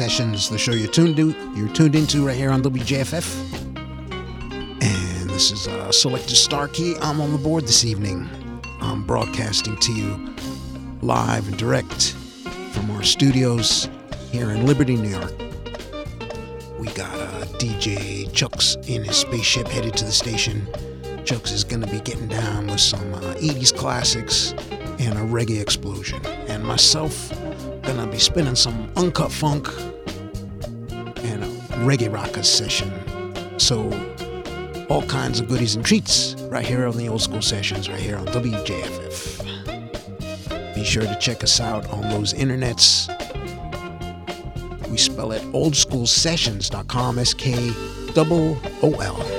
[0.00, 3.22] Sessions, the show you're tuned to, you're tuned into right here on WJFF.
[4.82, 6.96] And this is uh, Selector Starkey.
[7.02, 8.26] I'm on the board this evening.
[8.80, 10.34] I'm broadcasting to you
[11.02, 12.12] live and direct
[12.72, 13.90] from our studios
[14.30, 15.34] here in Liberty, New York.
[16.78, 20.66] We got uh, DJ Chucks in his spaceship headed to the station.
[21.26, 24.52] Chucks is going to be getting down with some uh, 80s classics
[24.98, 26.24] and a reggae explosion.
[26.24, 27.30] And myself,
[27.82, 29.68] gonna be spinning some uncut funk
[31.80, 32.90] reggae rockers session.
[33.58, 33.90] So
[34.88, 38.16] all kinds of goodies and treats right here on the old school sessions, right here
[38.16, 39.46] on WJFF.
[40.74, 43.08] Be sure to check us out on those internets.
[44.90, 47.54] We spell it oldskoolsessions.com, S K
[48.16, 49.29] O O L.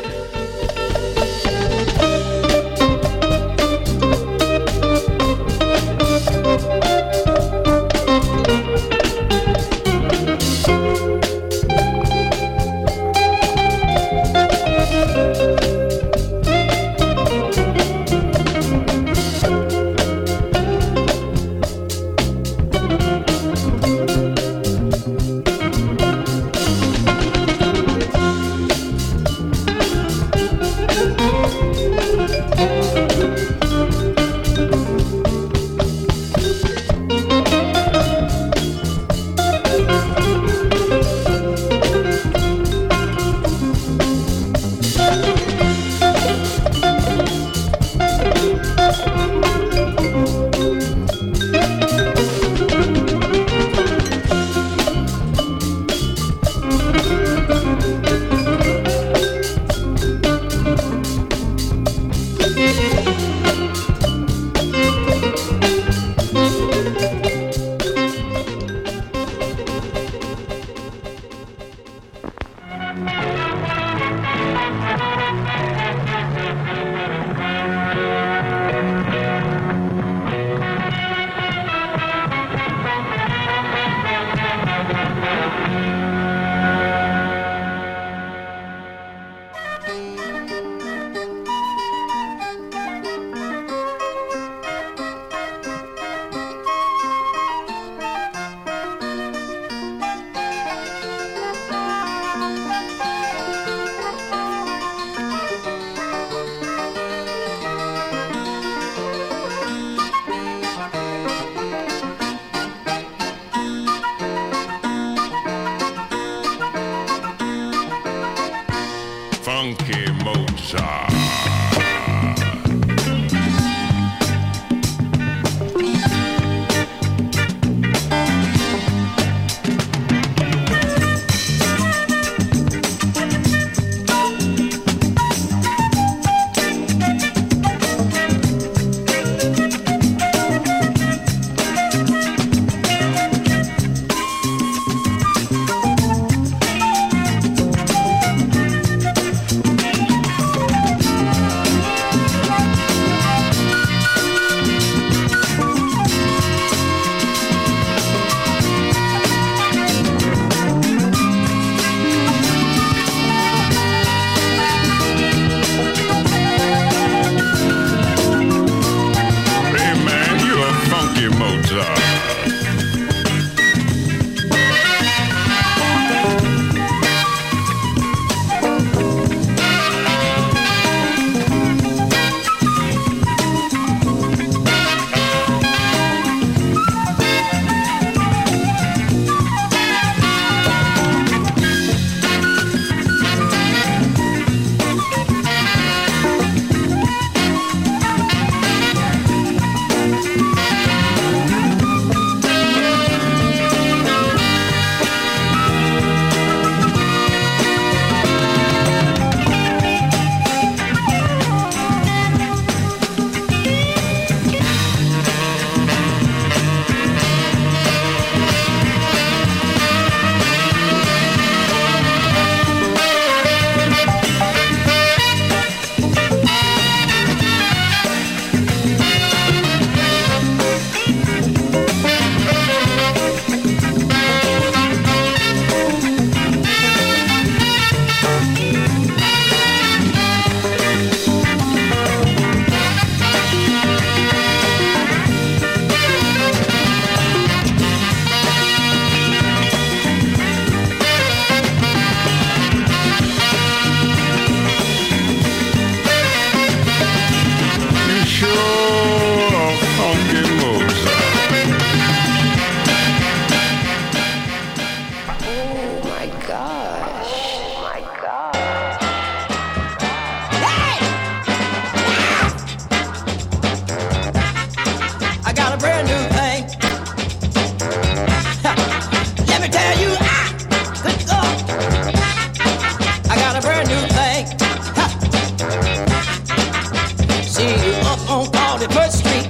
[288.81, 289.47] 31st Street.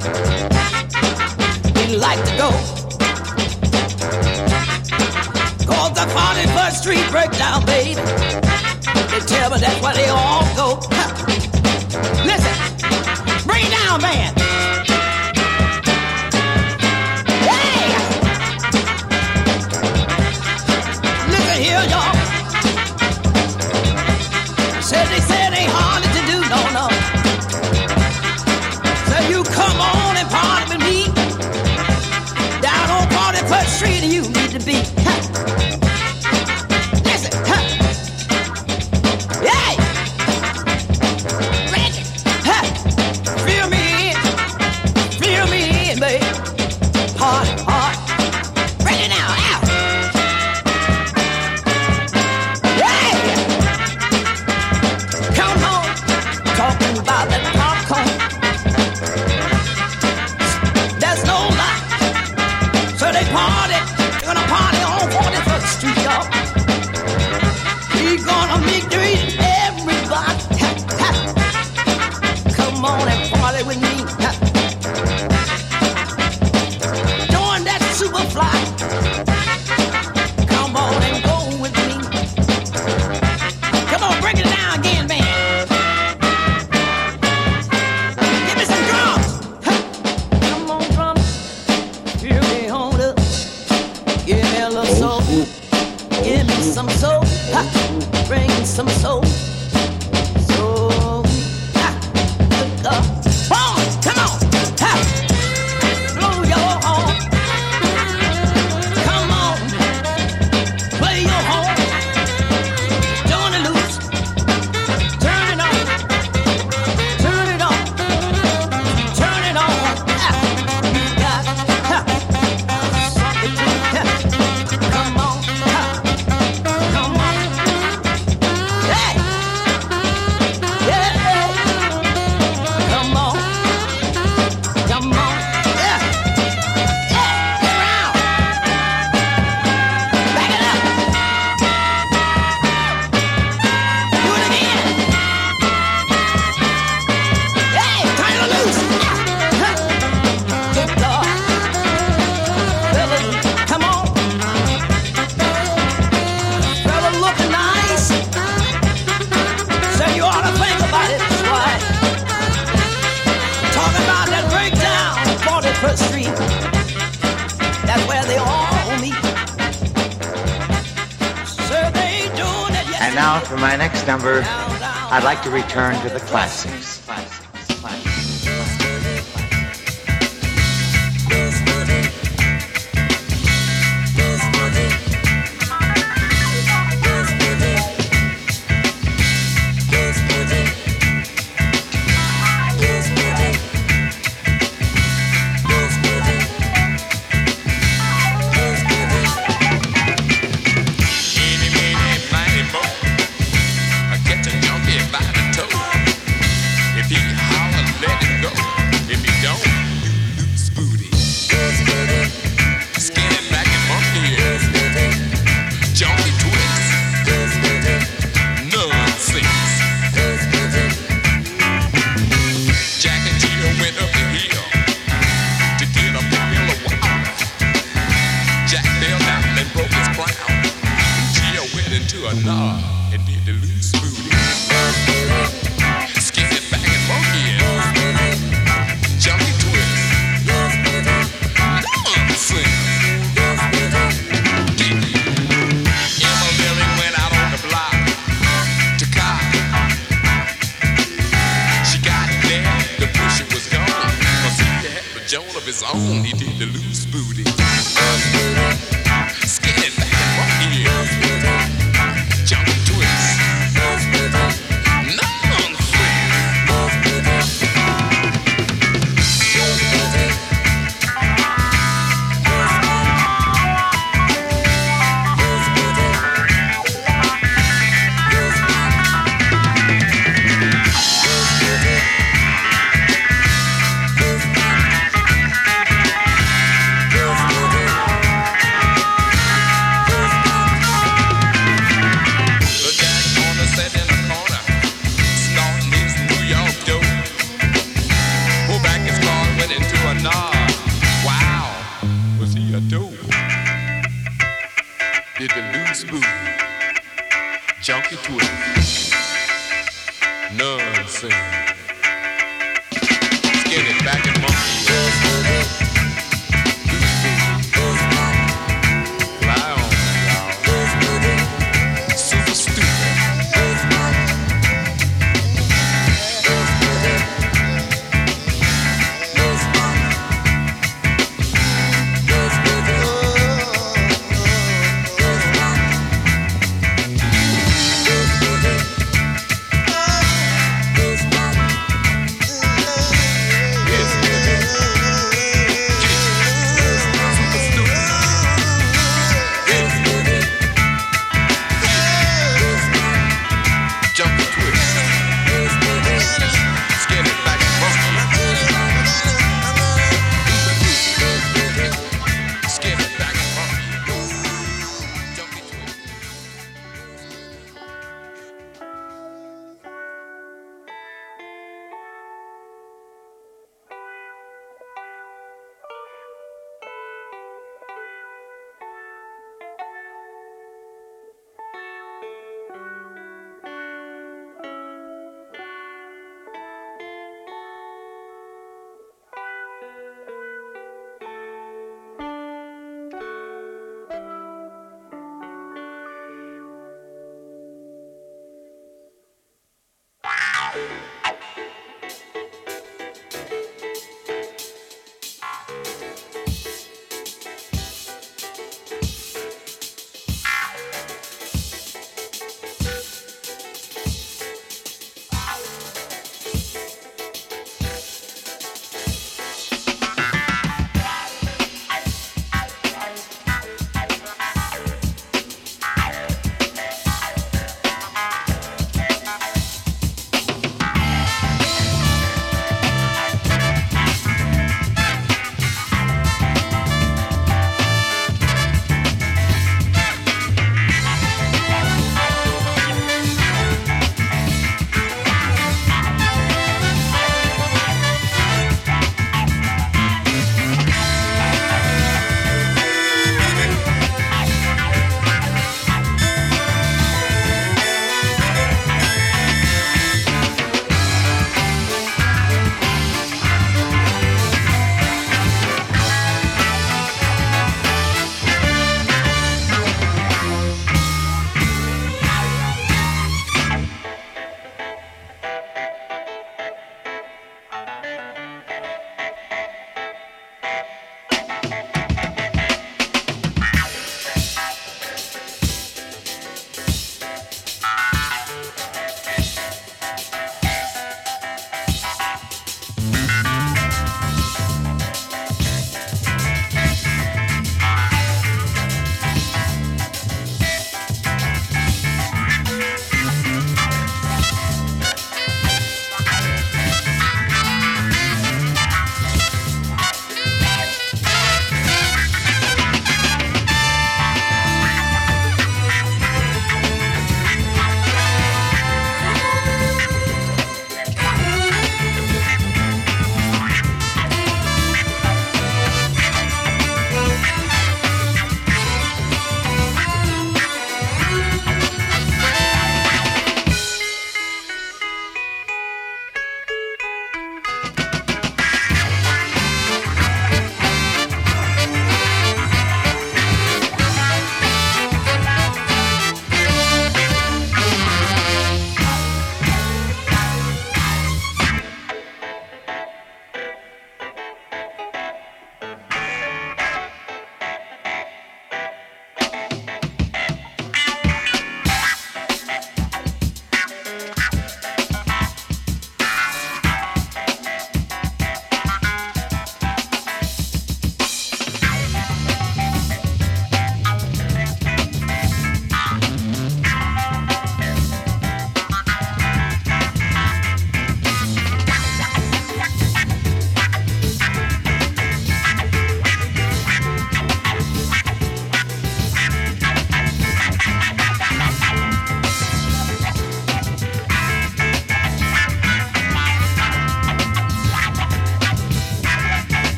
[1.76, 2.50] We like to go.
[5.66, 7.96] Called the 41st Street breakdown, baby.
[7.96, 10.76] They tell me that's why they all go.
[12.26, 14.41] Listen, bring it down, man.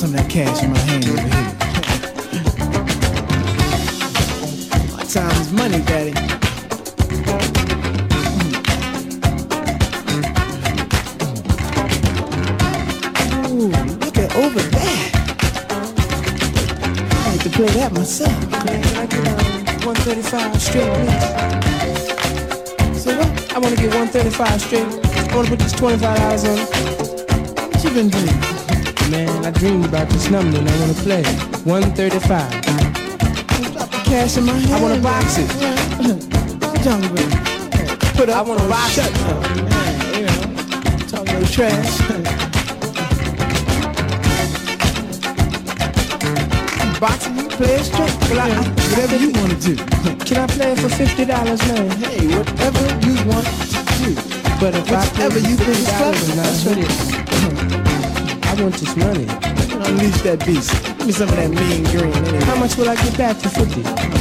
[0.00, 1.30] Some of that cash in my hand over here.
[4.96, 6.14] my time is money, daddy.
[13.50, 13.68] Ooh,
[14.00, 15.10] look at over there.
[17.12, 18.32] I like to play that myself.
[18.64, 19.36] Man, can I get um,
[19.84, 21.28] 135 straight, please?
[23.02, 23.28] So what?
[23.52, 24.80] I want to get 135 straight.
[24.80, 26.58] I want to put this $25 on.
[27.70, 28.59] What you been doing?
[29.10, 31.22] Man, I dreamed about this number and I want to play
[31.64, 32.50] 135.
[33.72, 34.72] Drop the cash in my hand.
[34.72, 35.50] I wanna box it.
[36.84, 37.16] Jungle.
[38.14, 39.10] Put up I wanna box it.
[40.14, 40.42] you know,
[41.08, 41.98] talking no trash.
[47.00, 48.14] Boxing, you play it straight.
[48.30, 49.76] Well, I- whatever you want to do.
[50.24, 51.90] Can I play it for $50, man?
[51.98, 54.14] Hey, whatever you want to do.
[54.60, 57.19] But if I play you think is $50 clever, that's what it, I
[58.62, 59.26] want this money.
[59.88, 60.72] Unleash that beast.
[60.98, 62.12] Give me some of that mean green.
[62.12, 62.44] Anyway.
[62.44, 64.19] How much will I get back for 50?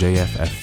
[0.00, 0.57] Here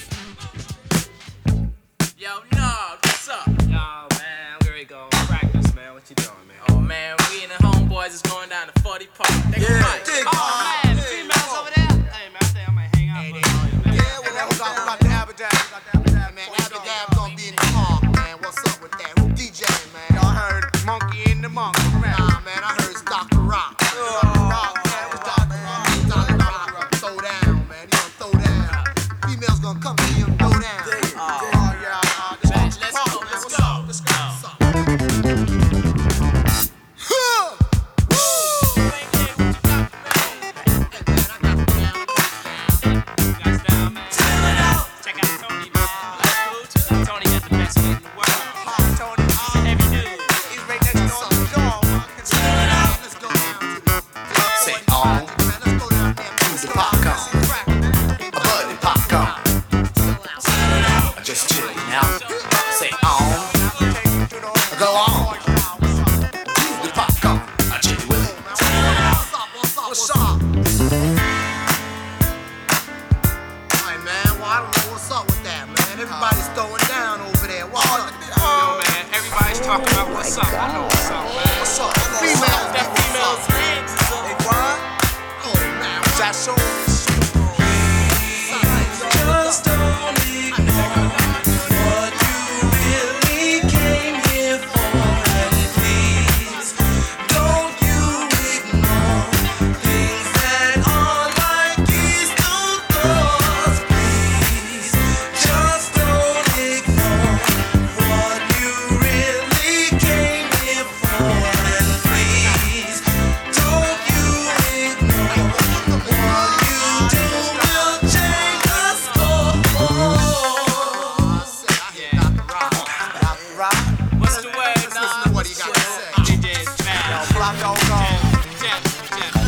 [127.54, 127.86] mad.
[127.86, 129.45] Black dog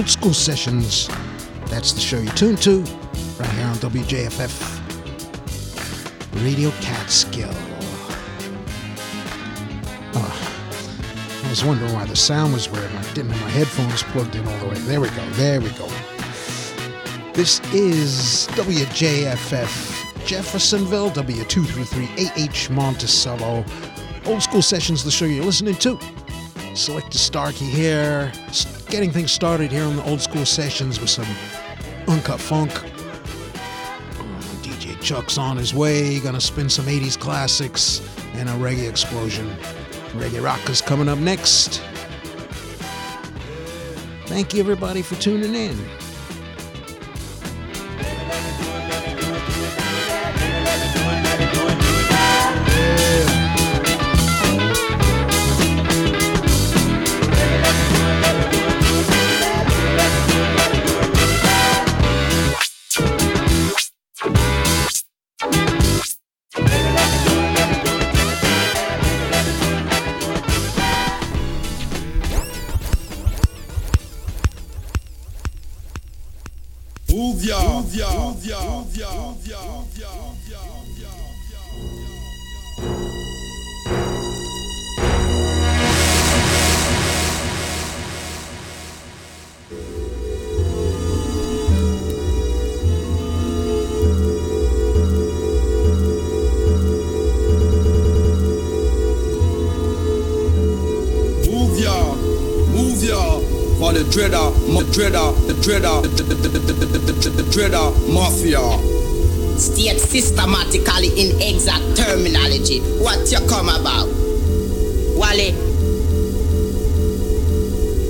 [0.00, 1.08] Old School Sessions.
[1.66, 2.78] That's the show you tune to
[3.38, 4.80] right here on WJFF
[6.42, 7.52] Radio Catskill.
[10.14, 12.90] Oh, I was wondering why the sound was weird.
[12.90, 14.78] I didn't have my headphones plugged in all the way.
[14.78, 15.28] There we go.
[15.32, 15.86] There we go.
[17.34, 23.66] This is WJFF Jeffersonville, W233AH Monticello.
[24.24, 26.00] Old School Sessions, the show you're listening to.
[26.74, 28.32] Selector Starkey here,
[28.90, 31.26] getting things started here on the old school sessions with some
[32.08, 32.70] uncut funk.
[34.62, 38.00] DJ Chuck's on his way, gonna spin some 80s classics
[38.34, 39.48] and a reggae explosion.
[40.14, 41.80] Reggae rock is coming up next.
[44.26, 45.99] Thank you everybody for tuning in.
[104.92, 108.60] Dreader, the dreader, the dreader, the, the, the, the, the, the, the, the dreader mafia.
[109.58, 112.80] State systematically in exact terminology.
[112.98, 114.08] What you come about?
[115.16, 115.52] Wally.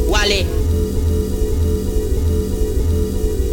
[0.09, 0.47] Wally.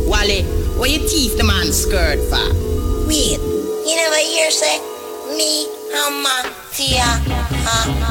[0.07, 0.43] Wally,
[0.77, 3.07] what you teeth the man skirt for?
[3.07, 4.79] Wait, you never hear say
[5.35, 8.06] me and my tia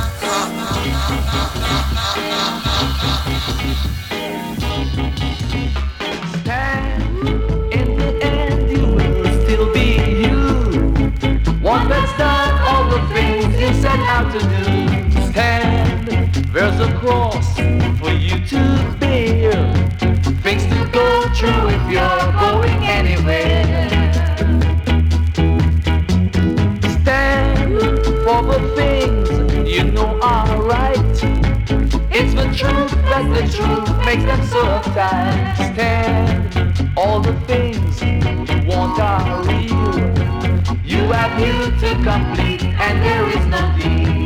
[14.25, 15.21] to do.
[15.31, 16.09] Stand,
[16.55, 17.55] there's a cross
[18.01, 19.53] for you to bear.
[20.43, 23.89] Things to go through if you're going anywhere.
[27.03, 27.79] Stand
[28.25, 29.29] for the things
[29.69, 30.97] you know are right.
[32.11, 35.75] It's the truth that the truth makes them so uptight.
[35.75, 39.66] Stand, all the things you want are real.
[41.13, 44.26] Have you to complete, and there is no deal.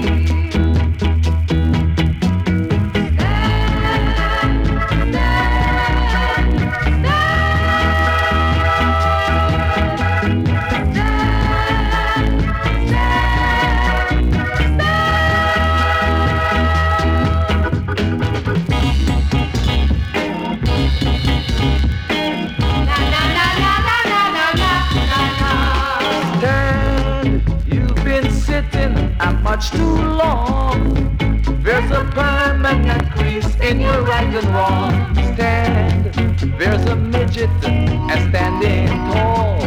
[34.46, 35.14] Wrong.
[35.34, 36.14] Stand,
[36.58, 39.62] there's a midget and standing tall,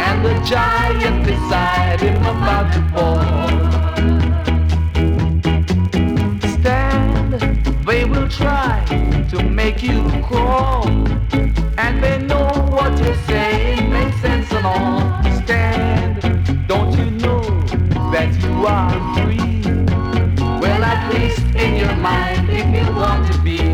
[0.00, 3.54] and the giant beside him about to fall.
[6.58, 7.32] Stand,
[7.86, 8.84] they will try
[9.30, 10.88] to make you crawl,
[11.78, 15.00] and they know what you're saying makes sense and all.
[15.42, 16.20] Stand,
[16.68, 17.42] don't you know
[18.12, 19.62] that you are free?
[20.60, 23.73] Well, at least in your mind, if you want to be.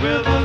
[0.00, 0.37] With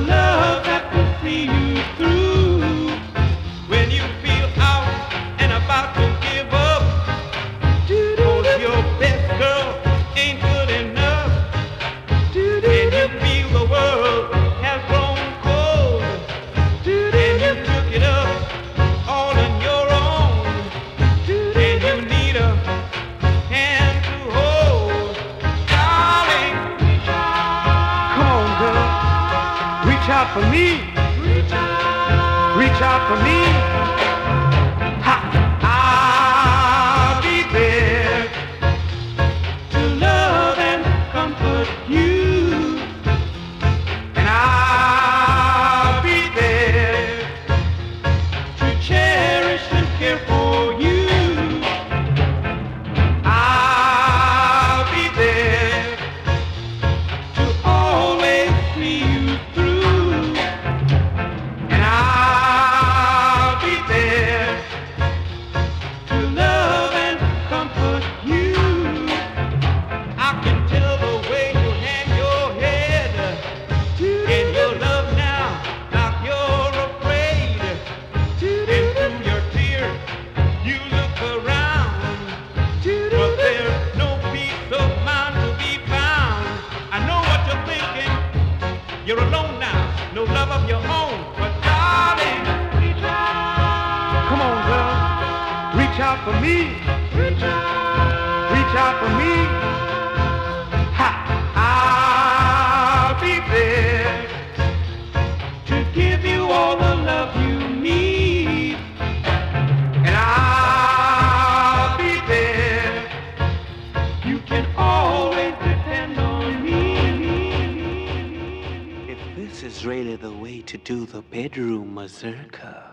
[122.13, 122.83] Berserker.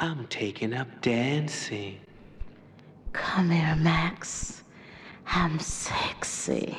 [0.00, 1.98] I'm taking up dancing.
[3.14, 4.62] Come here, Max.
[5.26, 6.76] I'm sexy.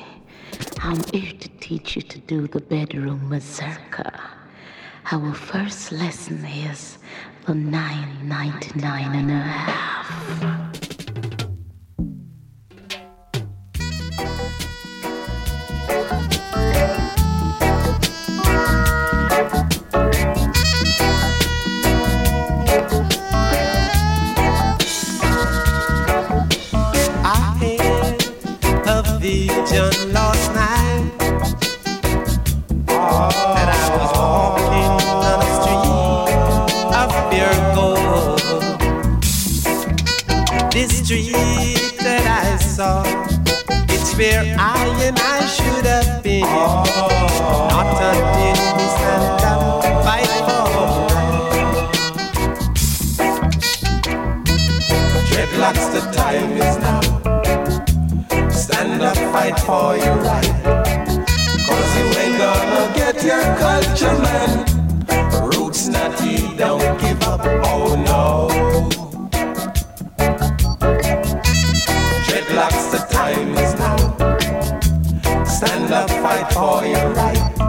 [0.78, 4.16] I'm here to teach you to do the bedroom mazurka.
[5.10, 6.98] Our first lesson is
[7.46, 10.85] the 999 and a half.
[76.26, 77.65] fight for your right.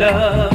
[0.00, 0.49] Love